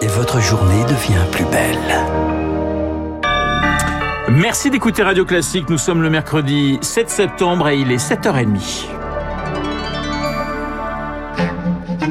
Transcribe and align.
et 0.00 0.06
votre 0.06 0.40
journée 0.40 0.84
devient 0.84 1.24
plus 1.32 1.44
belle. 1.44 1.78
Merci 4.30 4.70
d'écouter 4.70 5.02
Radio 5.02 5.24
Classique. 5.24 5.68
Nous 5.68 5.78
sommes 5.78 6.02
le 6.02 6.10
mercredi 6.10 6.78
7 6.82 7.08
septembre 7.08 7.68
et 7.68 7.78
il 7.78 7.90
est 7.90 7.96
7h30. 7.96 8.86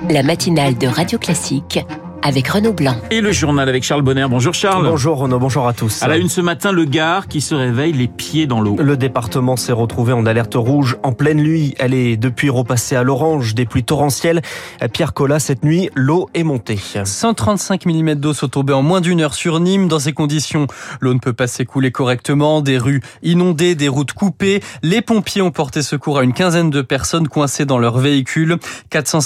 La 0.10 0.24
matinale 0.24 0.78
de 0.78 0.88
Radio 0.88 1.20
Classique 1.20 1.80
avec 2.24 2.48
Renaud 2.48 2.74
Blanc. 2.74 2.96
Et 3.12 3.22
le 3.22 3.32
journal 3.32 3.70
avec 3.70 3.84
Charles 3.84 4.02
Bonner. 4.02 4.26
Bonjour 4.30 4.54
Charles. 4.54 4.86
Bonjour 4.86 5.18
Renaud, 5.18 5.40
bonjour 5.40 5.68
à 5.68 5.74
tous. 5.74 6.02
À 6.02 6.08
la 6.08 6.18
une 6.18 6.30
ce 6.30 6.42
matin, 6.42 6.72
le 6.72 6.86
Gard 6.86 7.28
qui 7.28 7.42
se 7.42 7.54
réveille 7.54 7.94
les 7.94 8.08
pieds 8.08 8.48
dans 8.48 8.62
l'eau. 8.62 8.76
Le 8.80 8.98
département 8.98 9.56
s'est 9.56 9.72
retrouvé 9.72 10.14
en 10.14 10.26
alerte 10.26 10.56
rouge 10.56 10.98
en 11.04 11.12
pleine 11.12 11.38
nuit. 11.38 11.76
Elle 11.80 11.94
est 11.94 12.18
depuis 12.18 12.50
repassée 12.50 12.96
à 12.96 13.04
l'orange, 13.04 13.56
des 13.56 13.66
pluies 13.66 13.84
torrentielles. 13.84 14.42
Pierre 14.94 15.14
Collat, 15.14 15.40
cette 15.40 15.64
nuit, 15.64 15.90
l'eau 15.96 16.30
est 16.34 16.44
montée. 16.44 16.80
135 17.04 17.86
mm 17.86 18.16
d'eau 18.16 18.34
sont 18.34 18.48
tombés 18.48 18.74
en 18.74 18.82
moins 18.82 19.02
d'une 19.02 19.22
heure 19.22 19.34
sur 19.34 19.60
Nîmes. 19.60 19.88
Dans 19.88 20.00
ces 20.00 20.14
conditions, 20.14 20.68
l'eau 21.00 21.14
ne 21.14 21.20
peut 21.20 21.34
pas 21.34 21.48
s'écouler 21.48 21.92
correctement. 21.92 22.62
Des 22.62 22.78
rues 22.78 23.02
inondées, 23.24 23.76
des 23.76 23.90
routes 23.90 24.14
coupées. 24.14 24.62
Les 24.82 25.02
pompiers 25.02 25.42
ont 25.42 25.52
porté 25.52 25.82
secours 25.82 26.20
à 26.20 26.24
une 26.24 26.34
quinzaine 26.34 26.70
de 26.70 26.82
personnes 26.82 27.28
coincées 27.28 27.66
dans 27.66 27.80
leur 27.80 27.98
véhicule. 27.98 28.58
400, 28.90 29.20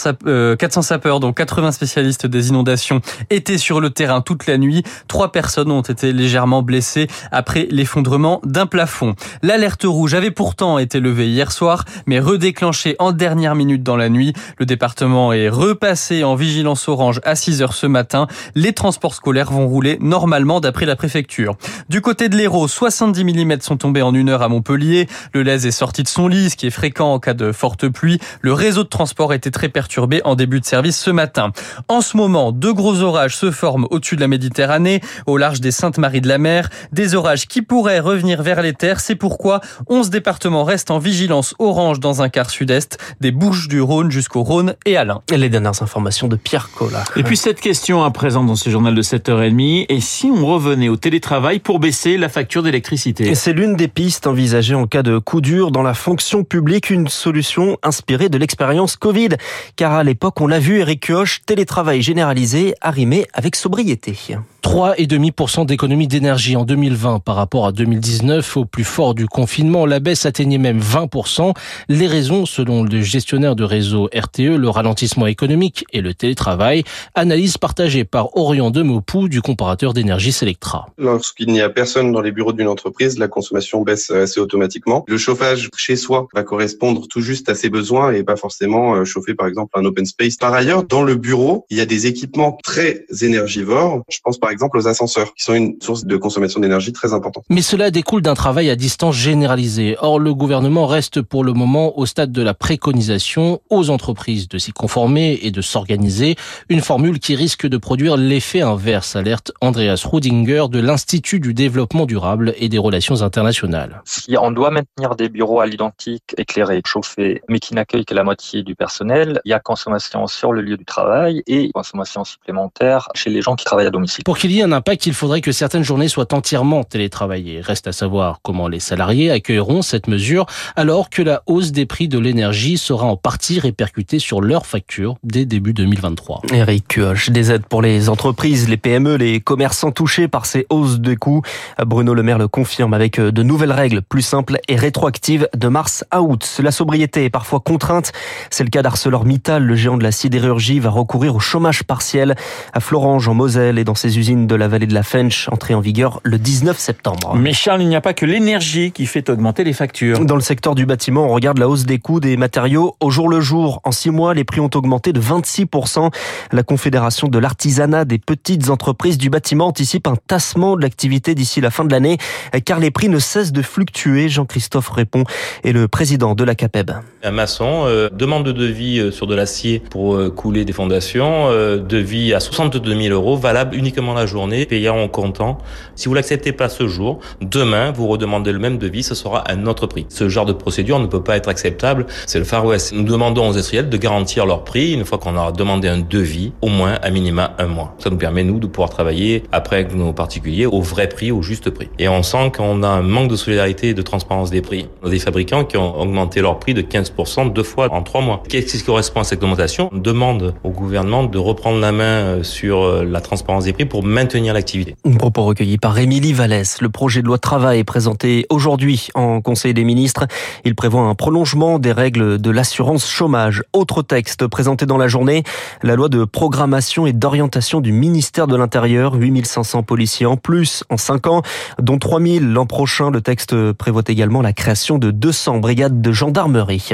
400 0.59 0.81
sapeurs, 0.81 1.20
dont 1.20 1.34
80 1.34 1.71
spécialistes 1.71 2.26
des 2.26 2.49
inondations 2.49 2.80
étaient 3.30 3.58
sur 3.58 3.80
le 3.80 3.90
terrain 3.90 4.21
toute 4.21 4.48
la 4.48 4.58
nuit. 4.58 4.84
Trois 5.08 5.31
personnes 5.31 5.71
ont 5.71 5.81
été 5.81 6.13
légèrement 6.13 6.62
blessées 6.62 7.07
après 7.31 7.67
l'effondrement 7.70 8.41
d'un 8.44 8.66
plafond. 8.66 9.16
L'alerte 9.41 9.84
rouge 9.84 10.13
avait 10.13 10.31
pourtant 10.31 10.77
été 10.77 10.99
levée 10.99 11.30
hier 11.30 11.52
soir, 11.52 11.85
mais 12.05 12.20
redéclenchée 12.20 12.95
en 12.99 13.12
dernière 13.12 13.55
minute 13.55 13.84
dans 13.84 13.98
la 13.98 14.09
nuit. 14.09 14.34
Le 14.57 14.66
département 14.66 15.34
est 15.34 15.49
repassé 15.49 16.23
en 16.23 16.35
vigilance 16.35 16.88
orange 16.88 17.21
à 17.23 17.35
6 17.35 17.62
heures 17.62 17.73
ce 17.73 17.88
matin. 17.88 18.27
Les 18.55 18.73
transports 18.73 19.16
scolaires 19.16 19.52
vont 19.52 19.68
rouler 19.68 19.98
normalement 20.02 20.59
d'après 20.59 20.85
la 20.85 20.95
préfecture. 20.95 21.55
Du 21.90 22.01
côté 22.01 22.29
de 22.29 22.35
l'Hérault, 22.35 22.68
70 22.68 23.23
mm 23.23 23.62
sont 23.62 23.77
tombés 23.77 24.01
en 24.01 24.13
une 24.13 24.29
heure 24.29 24.41
à 24.41 24.49
Montpellier. 24.49 25.07
Le 25.34 25.43
Lez 25.43 25.68
est 25.68 25.71
sorti 25.71 26.04
de 26.04 26.07
son 26.07 26.27
lit, 26.27 26.49
ce 26.49 26.55
qui 26.55 26.68
est 26.68 26.71
fréquent 26.71 27.13
en 27.13 27.20
cas 27.20 27.34
de 27.34 27.51
forte 27.51 27.88
pluie. 27.88 28.20
Le 28.41 28.54
réseau 28.54 28.84
de 28.84 28.90
transport 28.90 29.34
était 29.34 29.51
très 29.51 29.70
perturbé 29.70 30.21
en 30.23 30.35
début 30.35 30.60
de 30.60 30.66
service 30.66 30.98
ce 30.98 31.12
matin. 31.12 31.51
En 31.88 32.01
ce 32.01 32.18
moment, 32.18 32.51
deux 32.51 32.70
gros 32.73 33.01
orages 33.01 33.35
se 33.35 33.51
forment 33.51 33.87
au-dessus 33.89 34.15
de 34.15 34.21
la 34.21 34.27
Méditerranée, 34.27 35.01
au 35.27 35.37
large 35.37 35.61
des 35.61 35.71
Saintes-Maries 35.71 36.21
de 36.21 36.27
la 36.27 36.37
Mer. 36.37 36.69
Des 36.91 37.15
orages 37.15 37.47
qui 37.47 37.61
pourraient 37.61 37.99
revenir 37.99 38.41
vers 38.41 38.61
les 38.61 38.73
terres. 38.73 38.99
C'est 38.99 39.15
pourquoi 39.15 39.61
11 39.87 40.09
départements 40.09 40.63
restent 40.63 40.91
en 40.91 40.99
vigilance 40.99 41.55
orange 41.59 41.99
dans 41.99 42.21
un 42.21 42.29
quart 42.29 42.49
sud-est, 42.49 42.97
des 43.19 43.31
Bouches 43.31 43.67
du 43.67 43.81
Rhône 43.81 44.11
jusqu'au 44.11 44.43
Rhône 44.43 44.75
et 44.85 44.97
Alain. 44.97 45.21
Et 45.31 45.37
les 45.37 45.49
dernières 45.49 45.81
informations 45.81 46.27
de 46.27 46.35
Pierre 46.35 46.69
Collat. 46.75 47.03
Et 47.15 47.23
puis 47.23 47.37
cette 47.37 47.59
question 47.59 48.03
à 48.03 48.11
présent 48.11 48.43
dans 48.43 48.55
ce 48.55 48.69
journal 48.69 48.95
de 48.95 49.01
7h30. 49.01 49.85
Et 49.89 49.99
si 49.99 50.27
on 50.27 50.45
revenait 50.45 50.89
au 50.89 50.95
télétravail 50.95 51.59
pour 51.59 51.79
baisser 51.79 52.17
la 52.17 52.29
facture 52.29 52.63
d'électricité? 52.63 53.33
C'est 53.35 53.53
l'une 53.53 53.75
des 53.75 53.87
pistes 53.87 54.27
envisagées 54.27 54.75
en 54.75 54.87
cas 54.87 55.03
de 55.03 55.17
coup 55.17 55.41
dur 55.41 55.71
dans 55.71 55.83
la 55.83 55.93
fonction 55.93 56.43
publique, 56.43 56.89
une 56.89 57.07
solution 57.07 57.77
inspirée 57.83 58.29
de 58.29 58.37
l'expérience 58.37 58.95
Covid. 58.95 59.29
Car 59.75 59.93
à 59.93 60.03
l'époque, 60.03 60.39
on 60.41 60.47
l'a 60.47 60.59
vu, 60.59 60.79
Eric 60.79 61.07
Kioch, 61.07 61.41
télétravail 61.45 62.01
généralisé 62.01 62.60
arrimé 62.81 63.27
avec 63.34 63.55
sobriété. 63.55 64.17
3,5% 64.62 65.66
d'économie 65.66 66.07
d'énergie 66.07 66.56
en 66.56 66.66
2020 66.66 67.19
par 67.19 67.35
rapport 67.35 67.66
à 67.66 67.72
2019 67.72 68.57
au 68.57 68.66
plus 68.66 68.84
fort 68.84 69.16
du 69.16 69.28
confinement. 69.28 69.85
La 69.85 70.00
baisse 70.00 70.25
atteignait 70.25 70.59
même 70.59 70.79
20%. 70.79 71.53
Les 71.90 72.07
raisons, 72.07 72.45
selon 72.45 72.84
le 72.84 73.01
gestionnaire 73.01 73.56
de 73.56 73.63
réseau 73.63 74.09
RTE, 74.13 74.57
le 74.57 74.69
ralentissement 74.69 75.28
économique 75.28 75.85
et 75.94 76.01
le 76.01 76.13
télétravail. 76.13 76.84
Analyse 77.16 77.57
partagée 77.57 78.03
par 78.03 78.38
Orion 78.38 78.69
Demopou 78.69 79.28
du 79.28 79.41
comparateur 79.41 79.94
d'énergie 79.94 80.31
Selectra. 80.31 80.88
Lorsqu'il 80.97 81.47
n'y 81.47 81.62
a 81.62 81.69
personne 81.69 82.12
dans 82.12 82.22
les 82.22 82.31
bureaux 82.31 82.53
d'une 82.53 82.67
entreprise, 82.67 83.17
la 83.17 83.28
consommation 83.28 83.81
baisse 83.81 84.12
assez 84.12 84.39
automatiquement. 84.39 85.03
Le 85.07 85.17
chauffage 85.17 85.69
chez 85.75 85.95
soi 85.95 86.28
va 86.33 86.43
correspondre 86.43 87.07
tout 87.07 87.22
juste 87.22 87.49
à 87.49 87.55
ses 87.55 87.69
besoins 87.69 88.13
et 88.13 88.23
pas 88.23 88.35
forcément 88.35 88.95
euh, 88.95 89.05
chauffer 89.05 89.33
par 89.33 89.47
exemple 89.47 89.72
un 89.75 89.85
open 89.85 90.05
space. 90.05 90.35
Par 90.38 90.53
ailleurs, 90.53 90.83
dans 90.83 91.03
le 91.03 91.16
bureau, 91.16 91.66
il 91.69 91.78
y 91.78 91.81
a 91.81 91.85
des 91.85 92.05
équipements 92.05 92.57
très 92.63 93.05
énergivores. 93.22 94.03
Je 94.09 94.19
pense 94.23 94.38
exemple 94.51 94.78
aux 94.78 94.88
ascenseurs, 94.88 95.34
qui 95.34 95.44
sont 95.44 95.53
une 95.53 95.81
source 95.81 96.06
de 96.06 96.17
consommation 96.17 96.59
d'énergie 96.59 96.94
très 96.94 97.13
importante. 97.13 97.44
Mais 97.50 97.62
cela 97.62 97.91
découle 97.91 98.22
d'un 98.22 98.34
travail 98.34 98.69
à 98.69 98.75
distance 98.75 99.16
généralisé. 99.16 99.95
Or, 100.00 100.19
le 100.19 100.34
gouvernement 100.34 100.85
reste 100.85 101.22
pour 101.22 101.44
le 101.44 101.53
moment 101.53 101.97
au 101.97 102.06
stade 102.06 102.31
de 102.31 102.41
la 102.41 102.53
préconisation 102.53 103.61
aux 103.69 103.90
entreprises 103.90 104.47
de 104.47 104.57
s'y 104.57 104.72
conformer 104.72 105.40
et 105.41 105.51
de 105.51 105.61
s'organiser. 105.61 106.35
Une 106.69 106.81
formule 106.81 107.19
qui 107.19 107.35
risque 107.35 107.67
de 107.67 107.78
produire 107.78 108.17
l'effet 108.17 108.61
inverse, 108.61 109.16
alerte 109.16 109.51
Andreas 109.61 110.06
Rudinger 110.09 110.66
de 110.69 110.79
l'Institut 110.79 111.40
du 111.40 111.53
développement 111.53 112.06
durable 112.06 112.53
et 112.57 112.69
des 112.69 112.78
relations 112.78 113.22
internationales. 113.22 114.01
Si 114.06 114.35
on 114.38 114.51
doit 114.51 114.72
maintenir 114.72 115.16
des 115.16 115.29
bureaux 115.29 115.59
à 115.59 115.66
l'identique, 115.66 116.35
éclairés, 116.38 116.81
chauffés, 116.85 117.41
mais 117.50 117.59
qui 117.59 117.73
n'accueillent 117.73 118.06
que 118.06 118.13
la 118.13 118.23
moitié 118.23 118.63
du 118.63 118.75
personnel, 118.75 119.40
il 119.45 119.50
y 119.50 119.53
a 119.53 119.59
consommation 119.59 120.28
sur 120.28 120.51
le 120.51 120.61
lieu 120.61 120.78
du 120.78 120.85
travail 120.85 121.44
et 121.47 121.72
consommation 121.72 122.23
supplémentaire 122.23 123.09
chez 123.13 123.29
les 123.29 123.41
gens 123.41 123.56
qui 123.56 123.66
travaillent 123.66 123.88
à 123.88 123.91
domicile. 123.91 124.23
Pour 124.23 124.38
qu'il 124.41 124.53
y 124.53 124.59
ait 124.59 124.63
un 124.63 124.72
impact, 124.72 125.06
il 125.06 125.13
faudrait 125.13 125.41
que 125.41 125.52
certaines 125.52 125.84
journées 125.84 126.07
soient 126.07 126.34
entièrement 126.34 126.84
télétravaillées. 126.84 127.62
Reste 127.62 127.85
à 127.85 127.91
savoir 127.91 128.40
comment 128.41 128.68
les 128.68 128.79
salariés 128.79 129.29
accueilleront 129.29 129.84
cette 129.84 130.07
mesure 130.07 130.47
alors 130.75 131.12
que 131.12 131.22
la 131.22 131.44
hausse 131.46 131.72
des 131.72 131.85
prix 131.85 132.07
de 132.07 132.18
l'énergie 132.18 132.79
sera 132.79 133.06
en 133.06 133.18
partie 133.18 133.59
répercutée 133.59 134.18
sur 134.18 134.41
leurs 134.41 134.66
factures 134.66 135.18
dès 135.22 135.46
début 135.46 135.74
2023. 135.74 136.41
Eric 136.53 136.88
Cuoche, 136.88 137.29
des 137.29 137.52
aides 137.52 137.68
pour 137.68 137.84
les 137.84 138.09
entreprises, 138.09 138.68
les 138.68 138.78
PME, 138.78 139.16
les 139.18 139.41
commerçants 139.41 139.91
touchés 139.91 140.28
par 140.28 140.47
ces 140.47 140.66
hausses 140.72 141.00
de 141.00 141.13
coûts. 141.13 141.44
Bruno 141.85 142.16
Le 142.16 142.23
Maire 142.23 142.40
le 142.40 142.47
confirme 142.47 142.96
avec 142.96 143.19
de 143.19 143.44
nouvelles 143.44 143.72
règles 143.72 144.02
plus 144.02 144.23
simples 144.23 144.58
et 144.68 144.75
rétroactives 144.75 145.50
de 145.56 145.68
mars 145.68 146.03
à 146.09 146.23
août. 146.23 146.62
La 146.63 146.72
sobriété 146.72 147.25
est 147.25 147.29
parfois 147.29 147.59
contrainte. 147.59 148.12
C'est 148.50 148.63
le 148.63 148.72
cas 148.72 148.81
d'ArcelorMittal. 148.81 149.63
Le 149.63 149.75
géant 149.75 149.97
de 149.97 150.03
la 150.03 150.12
sidérurgie 150.12 150.79
va 150.79 150.90
recourir 150.90 151.35
au 151.35 151.40
chômage 151.40 151.84
partiel 151.84 152.34
à 152.73 152.79
Florange 152.79 153.28
en 153.28 153.35
Moselle 153.35 153.78
et 153.78 153.84
dans 153.84 153.94
ses 153.94 154.18
usines 154.18 154.30
de 154.35 154.55
la 154.55 154.67
vallée 154.67 154.87
de 154.87 154.93
la 154.93 155.03
Fench, 155.03 155.47
entrée 155.51 155.73
en 155.73 155.79
vigueur 155.79 156.21
le 156.23 156.37
19 156.37 156.77
septembre. 156.77 157.35
Mais 157.35 157.53
Charles, 157.53 157.81
il 157.81 157.87
n'y 157.87 157.95
a 157.95 158.01
pas 158.01 158.13
que 158.13 158.25
l'énergie 158.25 158.91
qui 158.91 159.05
fait 159.05 159.29
augmenter 159.29 159.63
les 159.63 159.73
factures. 159.73 160.23
Dans 160.25 160.35
le 160.35 160.41
secteur 160.41 160.75
du 160.75 160.85
bâtiment, 160.85 161.25
on 161.25 161.33
regarde 161.33 161.57
la 161.57 161.67
hausse 161.67 161.85
des 161.85 161.99
coûts 161.99 162.19
des 162.19 162.37
matériaux 162.37 162.95
au 162.99 163.09
jour 163.09 163.29
le 163.29 163.41
jour. 163.41 163.81
En 163.83 163.91
six 163.91 164.09
mois, 164.09 164.33
les 164.33 164.43
prix 164.43 164.59
ont 164.59 164.69
augmenté 164.73 165.13
de 165.13 165.19
26%. 165.19 166.11
La 166.51 166.63
Confédération 166.63 167.27
de 167.27 167.37
l'artisanat 167.37 168.05
des 168.05 168.17
petites 168.17 168.69
entreprises 168.69 169.17
du 169.17 169.29
bâtiment 169.29 169.67
anticipe 169.67 170.07
un 170.07 170.15
tassement 170.27 170.75
de 170.75 170.81
l'activité 170.81 171.35
d'ici 171.35 171.61
la 171.61 171.71
fin 171.71 171.85
de 171.85 171.91
l'année, 171.91 172.17
car 172.65 172.79
les 172.79 172.91
prix 172.91 173.09
ne 173.09 173.19
cessent 173.19 173.51
de 173.51 173.61
fluctuer. 173.61 174.29
Jean-Christophe 174.29 174.89
Répond 174.89 175.23
est 175.63 175.71
le 175.71 175.87
président 175.87 176.35
de 176.35 176.43
la 176.43 176.55
CAPEB. 176.55 176.91
Un 177.23 177.31
maçon 177.31 177.83
euh, 177.85 178.09
demande 178.11 178.45
de 178.45 178.51
devis 178.51 178.99
euh, 178.99 179.11
sur 179.11 179.27
de 179.27 179.35
l'acier 179.35 179.79
pour 179.79 180.15
euh, 180.15 180.29
couler 180.29 180.65
des 180.65 180.73
fondations, 180.73 181.49
euh, 181.49 181.77
devis 181.77 182.33
à 182.33 182.39
62 182.39 182.95
000 182.95 183.13
euros, 183.13 183.37
valable 183.37 183.75
uniquement 183.75 184.13
la 184.13 184.20
journée, 184.25 184.65
payant 184.65 184.97
en 184.97 185.07
comptant. 185.07 185.57
Si 185.95 186.07
vous 186.07 186.13
l'acceptez 186.13 186.51
pas 186.51 186.69
ce 186.69 186.87
jour, 186.87 187.19
demain, 187.41 187.91
vous 187.91 188.07
redemandez 188.07 188.51
le 188.51 188.59
même 188.59 188.77
devis, 188.77 189.03
ce 189.03 189.15
sera 189.15 189.43
un 189.51 189.65
autre 189.65 189.87
prix. 189.87 190.05
Ce 190.09 190.29
genre 190.29 190.45
de 190.45 190.53
procédure 190.53 190.99
ne 190.99 191.07
peut 191.07 191.23
pas 191.23 191.37
être 191.37 191.49
acceptable. 191.49 192.05
C'est 192.25 192.39
le 192.39 192.45
Far 192.45 192.65
West. 192.65 192.93
Nous 192.93 193.03
demandons 193.03 193.47
aux 193.47 193.51
industriels 193.51 193.89
de 193.89 193.97
garantir 193.97 194.45
leur 194.45 194.63
prix 194.63 194.93
une 194.93 195.05
fois 195.05 195.17
qu'on 195.17 195.35
aura 195.35 195.51
demandé 195.51 195.87
un 195.87 195.99
devis, 195.99 196.53
au 196.61 196.67
moins 196.67 196.97
à 197.01 197.09
minima 197.09 197.53
un 197.57 197.67
mois. 197.67 197.95
Ça 197.99 198.09
nous 198.09 198.17
permet, 198.17 198.43
nous, 198.43 198.59
de 198.59 198.67
pouvoir 198.67 198.89
travailler 198.89 199.43
après 199.51 199.87
nos 199.95 200.13
particuliers 200.13 200.65
au 200.65 200.81
vrai 200.81 201.07
prix, 201.07 201.31
au 201.31 201.41
juste 201.41 201.69
prix. 201.69 201.89
Et 201.99 202.07
on 202.07 202.23
sent 202.23 202.51
qu'on 202.55 202.83
a 202.83 202.87
un 202.87 203.01
manque 203.01 203.29
de 203.29 203.35
solidarité 203.35 203.89
et 203.89 203.93
de 203.93 204.01
transparence 204.01 204.51
des 204.51 204.61
prix. 204.61 204.87
On 205.03 205.07
a 205.07 205.09
des 205.09 205.19
fabricants 205.19 205.65
qui 205.65 205.77
ont 205.77 205.99
augmenté 205.99 206.41
leur 206.41 206.59
prix 206.59 206.73
de 206.73 206.81
15% 206.81 207.53
deux 207.53 207.63
fois 207.63 207.91
en 207.91 208.03
trois 208.03 208.21
mois. 208.21 208.43
Qu'est-ce 208.47 208.77
qui 208.77 208.83
correspond 208.83 209.21
à 209.21 209.23
cette 209.23 209.43
augmentation? 209.43 209.89
On 209.91 209.97
demande 209.97 210.53
au 210.63 210.69
gouvernement 210.69 211.23
de 211.23 211.37
reprendre 211.37 211.79
la 211.79 211.91
main 211.91 212.03
euh, 212.03 212.43
sur 212.43 212.83
euh, 212.83 213.03
la 213.03 213.22
transparence 213.22 213.66
des 213.66 213.73
prix 213.73 213.85
pour 213.85 214.03
maintenir 214.11 214.53
l'activité. 214.53 214.96
Un 215.05 215.16
propos 215.16 215.43
recueilli 215.43 215.78
par 215.78 215.97
Émilie 215.97 216.34
Vallès. 216.34 216.81
Le 216.81 216.90
projet 216.90 217.22
de 217.22 217.28
loi 217.28 217.37
travail 217.37 217.79
est 217.79 217.84
présenté 217.84 218.46
aujourd'hui 218.49 219.08
en 219.16 219.41
Conseil 219.41 219.73
des 219.73 219.84
ministres. 219.84 220.28
Il 220.66 220.75
prévoit 220.75 221.02
un 221.02 221.16
prolongement 221.16 221.79
des 221.79 221.93
règles 221.93 222.40
de 222.40 222.52
l'assurance 222.52 223.09
chômage. 223.09 223.63
Autre 223.73 224.03
texte 224.03 224.46
présenté 224.47 224.85
dans 224.85 224.97
la 224.97 225.08
journée, 225.08 225.43
la 225.81 225.96
loi 225.96 226.09
de 226.09 226.25
programmation 226.25 227.08
et 227.08 227.13
d'orientation 227.13 227.79
du 227.79 227.93
ministère 227.93 228.47
de 228.47 228.55
l'Intérieur. 228.55 229.16
8500 229.16 229.84
policiers 229.84 230.25
en 230.25 230.37
plus 230.37 230.84
en 230.90 230.97
5 230.97 231.28
ans, 231.28 231.41
dont 231.79 231.97
3000 231.97 232.52
l'an 232.52 232.66
prochain. 232.66 233.11
Le 233.11 233.22
texte 233.22 233.55
prévoit 233.73 234.03
également 234.08 234.41
la 234.41 234.52
création 234.52 234.97
de 234.97 235.11
200 235.11 235.59
brigades 235.59 236.02
de 236.02 236.11
gendarmerie. 236.11 236.90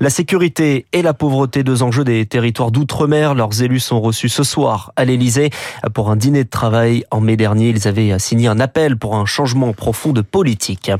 La 0.00 0.08
sécurité 0.10 0.86
et 0.92 1.02
la 1.02 1.12
pauvreté, 1.12 1.64
deux 1.64 1.82
enjeux 1.82 2.04
des 2.04 2.24
territoires 2.24 2.70
d'outre-mer. 2.70 3.34
Leurs 3.34 3.62
élus 3.62 3.80
sont 3.80 4.00
reçus 4.00 4.30
ce 4.30 4.42
soir 4.42 4.92
à 4.96 5.04
l'Elysée 5.04 5.50
pour 5.92 6.10
un 6.10 6.16
dîner 6.16 6.44
de 6.44 6.48
travail 6.48 6.61
télétravail. 6.62 7.04
En 7.10 7.20
mai 7.20 7.36
dernier, 7.36 7.70
ils 7.70 7.88
avaient 7.88 8.18
signé 8.18 8.46
un 8.46 8.60
appel 8.60 8.96
pour 8.96 9.16
un 9.16 9.26
changement 9.26 9.72
profond 9.72 10.12
de 10.12 10.20
politique. 10.20 10.92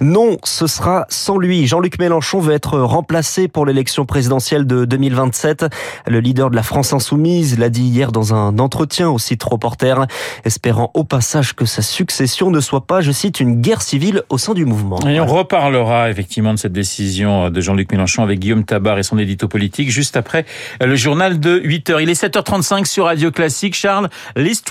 Non, 0.00 0.36
ce 0.44 0.66
sera 0.66 1.06
sans 1.08 1.38
lui. 1.38 1.66
Jean-Luc 1.66 1.98
Mélenchon 1.98 2.38
veut 2.38 2.54
être 2.54 2.78
remplacé 2.78 3.48
pour 3.48 3.66
l'élection 3.66 4.06
présidentielle 4.06 4.66
de 4.66 4.84
2027. 4.84 5.66
Le 6.06 6.20
leader 6.20 6.50
de 6.50 6.56
la 6.56 6.62
France 6.62 6.92
Insoumise 6.92 7.58
l'a 7.58 7.68
dit 7.68 7.82
hier 7.82 8.12
dans 8.12 8.32
un 8.32 8.58
entretien 8.60 9.10
au 9.10 9.18
site 9.18 9.42
Reporter, 9.42 10.06
espérant 10.44 10.90
au 10.94 11.02
passage 11.02 11.54
que 11.54 11.64
sa 11.64 11.82
succession 11.82 12.50
ne 12.50 12.60
soit 12.60 12.86
pas, 12.86 13.00
je 13.00 13.10
cite, 13.10 13.40
une 13.40 13.60
guerre 13.60 13.82
civile 13.82 14.22
au 14.28 14.38
sein 14.38 14.54
du 14.54 14.64
mouvement. 14.64 15.00
Et 15.08 15.18
on 15.20 15.26
reparlera 15.26 16.10
effectivement 16.10 16.54
de 16.54 16.58
cette 16.58 16.72
décision 16.72 17.50
de 17.50 17.60
Jean-Luc 17.60 17.90
Mélenchon 17.90 18.22
avec 18.22 18.38
Guillaume 18.38 18.64
Tabar 18.64 18.98
et 18.98 19.02
son 19.02 19.18
édito 19.18 19.48
politique 19.48 19.90
juste 19.90 20.16
après 20.16 20.44
le 20.80 20.94
journal 20.94 21.40
de 21.40 21.60
8 21.62 21.90
heures. 21.90 22.00
Il 22.00 22.10
est 22.10 22.22
7h35 22.22 22.84
sur 22.84 23.06
Radio 23.06 23.30
Classique. 23.32 23.74
Charles, 23.74 24.08
Liz 24.36 24.62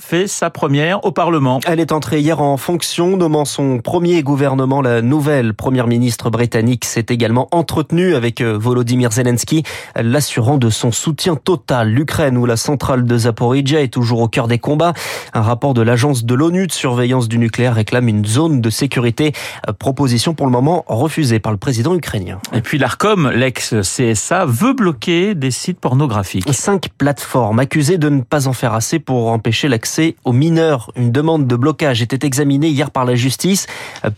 Fait 0.00 0.26
sa 0.26 0.50
première 0.50 1.04
au 1.04 1.12
Parlement. 1.12 1.60
Elle 1.66 1.80
est 1.80 1.92
entrée 1.92 2.20
hier 2.20 2.40
en 2.40 2.56
fonction, 2.56 3.16
nommant 3.16 3.44
son 3.44 3.78
premier 3.78 4.22
gouvernement. 4.22 4.82
La 4.82 5.02
nouvelle 5.02 5.54
première 5.54 5.86
ministre 5.86 6.30
britannique 6.30 6.84
s'est 6.84 7.06
également 7.08 7.48
entretenue 7.50 8.14
avec 8.14 8.40
euh, 8.40 8.56
Volodymyr 8.58 9.12
Zelensky, 9.12 9.62
l'assurant 9.96 10.58
de 10.58 10.70
son 10.70 10.92
soutien 10.92 11.36
total. 11.36 11.90
L'Ukraine, 11.90 12.36
où 12.36 12.46
la 12.46 12.56
centrale 12.56 13.04
de 13.04 13.18
Zaporizhia 13.18 13.82
est 13.82 13.92
toujours 13.92 14.20
au 14.20 14.28
cœur 14.28 14.48
des 14.48 14.58
combats. 14.58 14.92
Un 15.34 15.42
rapport 15.42 15.74
de 15.74 15.82
l'agence 15.82 16.24
de 16.24 16.34
l'ONU 16.34 16.66
de 16.66 16.72
surveillance 16.72 17.28
du 17.28 17.38
nucléaire 17.38 17.74
réclame 17.74 18.08
une 18.08 18.24
zone 18.24 18.60
de 18.60 18.70
sécurité. 18.70 19.32
Euh, 19.68 19.72
proposition 19.72 20.34
pour 20.34 20.46
le 20.46 20.52
moment 20.52 20.84
refusée 20.88 21.38
par 21.38 21.52
le 21.52 21.58
président 21.58 21.94
ukrainien. 21.94 22.38
Et 22.52 22.60
puis 22.60 22.78
l'ARCOM, 22.78 23.30
l'ex-CSA, 23.30 24.44
veut 24.46 24.72
bloquer 24.72 25.34
des 25.34 25.50
sites 25.50 25.80
pornographiques. 25.80 26.52
Cinq 26.52 26.88
plateformes 26.98 27.58
accusées 27.58 27.98
de 27.98 28.08
ne 28.08 28.20
pas 28.22 28.48
en 28.48 28.52
faire 28.52 28.74
assez 28.74 28.98
pour 28.98 29.28
empêcher 29.28 29.68
l'accès 29.76 30.16
aux 30.24 30.32
mineurs. 30.32 30.90
Une 30.96 31.12
demande 31.12 31.46
de 31.46 31.54
blocage 31.54 32.00
était 32.00 32.26
examinée 32.26 32.68
hier 32.68 32.90
par 32.90 33.04
la 33.04 33.14
justice. 33.14 33.66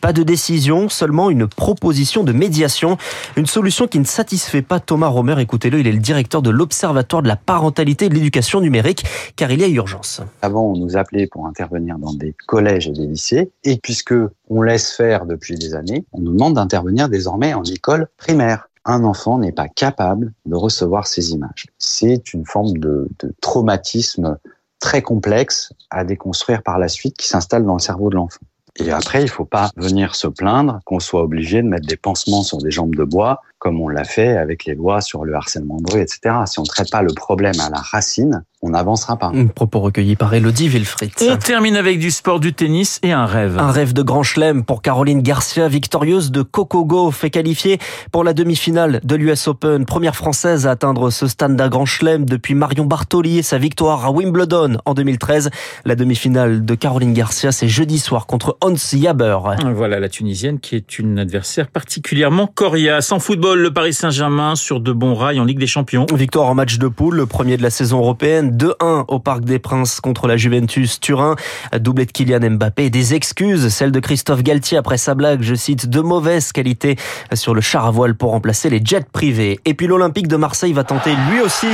Pas 0.00 0.12
de 0.12 0.22
décision, 0.22 0.88
seulement 0.88 1.30
une 1.30 1.48
proposition 1.48 2.22
de 2.22 2.30
médiation. 2.30 2.96
Une 3.36 3.46
solution 3.46 3.88
qui 3.88 3.98
ne 3.98 4.04
satisfait 4.04 4.62
pas 4.62 4.78
Thomas 4.78 5.08
Romer. 5.08 5.34
Écoutez-le, 5.40 5.80
il 5.80 5.88
est 5.88 5.92
le 5.92 5.98
directeur 5.98 6.42
de 6.42 6.50
l'Observatoire 6.50 7.22
de 7.22 7.28
la 7.28 7.34
parentalité 7.34 8.04
et 8.04 8.08
de 8.08 8.14
l'éducation 8.14 8.60
numérique, 8.60 9.04
car 9.34 9.50
il 9.50 9.60
y 9.60 9.64
a 9.64 9.68
urgence. 9.68 10.22
Avant, 10.42 10.62
on 10.62 10.76
nous 10.76 10.96
appelait 10.96 11.26
pour 11.26 11.48
intervenir 11.48 11.98
dans 11.98 12.12
des 12.12 12.36
collèges 12.46 12.86
et 12.86 12.92
des 12.92 13.08
lycées. 13.08 13.50
Et 13.64 13.78
puisque 13.82 14.14
on 14.48 14.62
laisse 14.62 14.92
faire 14.92 15.26
depuis 15.26 15.56
des 15.56 15.74
années, 15.74 16.04
on 16.12 16.20
nous 16.20 16.32
demande 16.34 16.54
d'intervenir 16.54 17.08
désormais 17.08 17.52
en 17.52 17.64
école 17.64 18.06
primaire 18.16 18.68
un 18.84 19.04
enfant 19.04 19.38
n'est 19.38 19.52
pas 19.52 19.68
capable 19.68 20.32
de 20.46 20.56
recevoir 20.56 21.06
ces 21.06 21.32
images. 21.32 21.66
C'est 21.78 22.32
une 22.32 22.46
forme 22.46 22.78
de, 22.78 23.08
de, 23.18 23.34
traumatisme 23.42 24.38
très 24.80 25.02
complexe 25.02 25.72
à 25.90 26.04
déconstruire 26.04 26.62
par 26.62 26.78
la 26.78 26.88
suite 26.88 27.16
qui 27.16 27.28
s'installe 27.28 27.64
dans 27.64 27.74
le 27.74 27.80
cerveau 27.80 28.10
de 28.10 28.16
l'enfant. 28.16 28.40
Et 28.76 28.92
après, 28.92 29.20
il 29.20 29.24
ne 29.24 29.30
faut 29.30 29.44
pas 29.44 29.70
venir 29.76 30.14
se 30.14 30.28
plaindre 30.28 30.78
qu'on 30.84 31.00
soit 31.00 31.22
obligé 31.22 31.62
de 31.62 31.68
mettre 31.68 31.86
des 31.86 31.96
pansements 31.96 32.42
sur 32.42 32.58
des 32.58 32.70
jambes 32.70 32.94
de 32.94 33.02
bois, 33.02 33.42
comme 33.58 33.80
on 33.80 33.88
l'a 33.88 34.04
fait 34.04 34.36
avec 34.36 34.64
les 34.64 34.74
lois 34.74 35.00
sur 35.00 35.24
le 35.24 35.34
harcèlement 35.34 35.78
de 35.80 35.92
rue, 35.92 36.00
etc. 36.00 36.34
Si 36.46 36.58
on 36.58 36.62
ne 36.62 36.68
traite 36.68 36.90
pas 36.90 37.02
le 37.02 37.12
problème 37.12 37.58
à 37.60 37.70
la 37.70 37.80
racine, 37.80 38.44
on 38.62 38.70
n'avancera 38.70 39.16
pas. 39.16 39.30
Un 39.34 39.46
propos 39.46 39.80
recueilli 39.80 40.16
par 40.16 40.34
Elodie 40.34 40.68
Wilfried. 40.68 41.12
On 41.20 41.36
termine 41.36 41.76
avec 41.76 42.00
du 42.00 42.10
sport, 42.10 42.40
du 42.40 42.52
tennis 42.52 42.98
et 43.04 43.12
un 43.12 43.24
rêve. 43.24 43.56
Un 43.58 43.70
rêve 43.70 43.92
de 43.92 44.02
grand 44.02 44.24
chelem 44.24 44.64
pour 44.64 44.82
Caroline 44.82 45.22
Garcia, 45.22 45.68
victorieuse 45.68 46.32
de 46.32 46.42
Coco 46.42 47.10
fait 47.12 47.30
qualifier 47.30 47.78
pour 48.10 48.24
la 48.24 48.32
demi-finale 48.32 49.00
de 49.04 49.14
l'US 49.14 49.46
Open. 49.46 49.86
Première 49.86 50.16
française 50.16 50.66
à 50.66 50.72
atteindre 50.72 51.10
ce 51.10 51.28
stade 51.28 51.54
d'un 51.54 51.68
grand 51.68 51.86
chelem 51.86 52.24
depuis 52.24 52.54
Marion 52.54 52.84
Bartoli 52.84 53.38
et 53.38 53.42
sa 53.42 53.58
victoire 53.58 54.06
à 54.06 54.10
Wimbledon 54.10 54.78
en 54.84 54.94
2013. 54.94 55.50
La 55.84 55.94
demi-finale 55.94 56.64
de 56.64 56.74
Caroline 56.74 57.12
Garcia, 57.12 57.52
c'est 57.52 57.68
jeudi 57.68 58.00
soir 58.00 58.26
contre 58.26 58.56
Hans 58.60 58.74
Jaber. 58.74 59.38
Voilà 59.74 60.00
la 60.00 60.08
Tunisienne 60.08 60.58
qui 60.58 60.74
est 60.74 60.98
une 60.98 61.20
adversaire 61.20 61.68
particulièrement 61.68 62.48
coriace. 62.48 63.12
En 63.12 63.20
football, 63.20 63.47
le 63.54 63.72
Paris 63.72 63.94
Saint-Germain 63.94 64.56
sur 64.56 64.80
de 64.80 64.92
bons 64.92 65.14
rails 65.14 65.40
en 65.40 65.44
Ligue 65.44 65.58
des 65.58 65.66
Champions. 65.66 66.06
Victoire 66.12 66.46
en 66.46 66.54
match 66.54 66.78
de 66.78 66.88
poule, 66.88 67.16
le 67.16 67.26
premier 67.26 67.56
de 67.56 67.62
la 67.62 67.70
saison 67.70 67.98
européenne. 67.98 68.56
2-1 68.56 69.04
au 69.08 69.18
Parc 69.18 69.44
des 69.44 69.58
Princes 69.58 70.00
contre 70.00 70.26
la 70.26 70.36
Juventus 70.36 71.00
Turin. 71.00 71.36
Doublé 71.78 72.06
de 72.06 72.12
Kylian 72.12 72.50
Mbappé. 72.50 72.90
Des 72.90 73.14
excuses, 73.14 73.68
celle 73.68 73.92
de 73.92 74.00
Christophe 74.00 74.42
Galtier 74.42 74.78
après 74.78 74.98
sa 74.98 75.14
blague, 75.14 75.42
je 75.42 75.54
cite, 75.54 75.88
de 75.88 76.00
mauvaise 76.00 76.52
qualité 76.52 76.96
sur 77.34 77.54
le 77.54 77.60
char 77.60 77.86
à 77.86 77.90
voile 77.90 78.14
pour 78.14 78.30
remplacer 78.30 78.70
les 78.70 78.80
jets 78.84 79.06
privés. 79.12 79.60
Et 79.64 79.74
puis 79.74 79.86
l'Olympique 79.86 80.28
de 80.28 80.36
Marseille 80.36 80.72
va 80.72 80.84
tenter 80.84 81.14
lui 81.30 81.40
aussi 81.40 81.68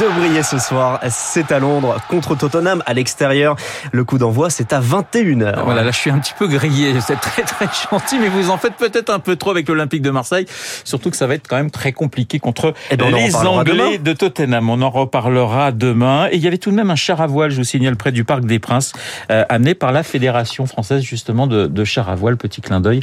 de 0.00 0.18
briller 0.20 0.42
ce 0.42 0.58
soir. 0.58 1.00
C'est 1.10 1.52
à 1.52 1.58
Londres 1.58 1.96
contre 2.08 2.34
Tottenham 2.34 2.82
à 2.86 2.94
l'extérieur. 2.94 3.56
Le 3.92 4.04
coup 4.04 4.18
d'envoi, 4.18 4.48
c'est 4.50 4.72
à 4.72 4.80
21h. 4.80 5.62
Voilà, 5.64 5.82
là 5.82 5.90
je 5.90 5.96
suis 5.96 6.10
un 6.10 6.18
petit 6.18 6.32
peu 6.38 6.46
grillé. 6.48 6.94
C'est 7.06 7.20
très 7.20 7.42
très 7.42 7.66
gentil, 7.90 8.18
mais 8.18 8.28
vous 8.28 8.50
en 8.50 8.56
faites 8.58 8.74
peut-être 8.74 9.10
un 9.10 9.18
peu 9.18 9.36
trop 9.36 9.50
avec 9.50 9.68
l'Olympique 9.68 10.02
de 10.02 10.10
Marseille. 10.10 10.46
Surtout 10.84 11.10
que 11.10 11.16
ça 11.16 11.26
va 11.26 11.34
être 11.34 11.46
quand 11.46 11.56
même 11.56 11.70
très 11.70 11.92
compliqué 11.92 12.38
contre 12.38 12.74
Eh 12.90 12.96
ben, 12.96 13.14
les 13.14 13.36
Anglais 13.36 13.98
de 13.98 14.12
Tottenham. 14.12 14.68
On 14.70 14.80
en 14.82 14.90
reparlera 14.90 15.72
demain. 15.72 16.28
Et 16.30 16.36
il 16.36 16.42
y 16.42 16.46
avait 16.46 16.58
tout 16.58 16.70
de 16.70 16.76
même 16.76 16.90
un 16.90 16.96
char 16.96 17.20
à 17.20 17.26
voile, 17.26 17.50
je 17.50 17.56
vous 17.58 17.64
signale, 17.64 17.96
près 17.96 18.12
du 18.12 18.24
Parc 18.24 18.44
des 18.44 18.58
Princes, 18.58 18.92
euh, 19.30 19.44
amené 19.48 19.74
par 19.74 19.92
la 19.92 20.02
Fédération 20.02 20.66
française 20.66 21.02
justement 21.02 21.46
de, 21.46 21.66
de 21.66 21.84
char 21.84 22.08
à 22.08 22.14
voile. 22.14 22.36
Petit 22.36 22.60
clin 22.60 22.80
d'œil 22.80 23.00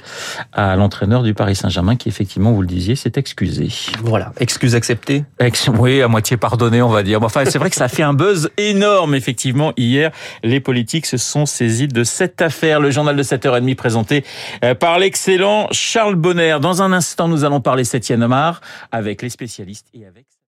à 0.51 0.75
l'entraîneur 0.75 1.23
du 1.23 1.33
Paris 1.33 1.55
Saint-Germain 1.55 1.95
qui 1.95 2.09
effectivement, 2.09 2.51
vous 2.51 2.61
le 2.61 2.67
disiez, 2.67 2.95
s'est 2.95 3.13
excusé. 3.15 3.69
Voilà, 4.03 4.31
excuse 4.39 4.75
acceptée. 4.75 5.23
Ex- 5.39 5.69
Oui, 5.69 6.01
à 6.01 6.07
moitié 6.07 6.37
on 6.81 6.89
va 6.89 7.03
dire. 7.03 7.19
Bon, 7.19 7.29
Enfin, 7.33 7.45
c'est 7.45 7.57
vrai 7.57 7.69
que 7.69 7.75
ça 7.75 7.87
fait 7.87 8.03
un 8.03 8.13
buzz 8.13 8.51
énorme, 8.57 9.15
effectivement. 9.15 9.73
Hier, 9.75 10.11
les 10.43 10.59
politiques 10.59 11.07
se 11.07 11.17
sont 11.17 11.45
saisis 11.45 11.87
de 11.87 12.03
cette 12.03 12.41
affaire. 12.41 12.79
Le 12.79 12.91
journal 12.91 13.15
de 13.15 13.23
7h30 13.23 13.75
présenté 13.75 14.23
euh, 14.63 14.75
par 14.75 14.99
l'excellent 14.99 15.67
Charles 15.71 16.15
Bonner. 16.15 16.57
Dans 16.61 16.83
un 16.83 16.93
instant, 16.93 17.27
nous 17.27 17.43
allons 17.43 17.59
parler 17.59 17.83
7e 17.83 18.31
art 18.31 18.61
avec 18.91 19.21
les 19.21 19.29
spécialistes 19.29 19.87
et 19.93 20.05
avec... 20.05 20.25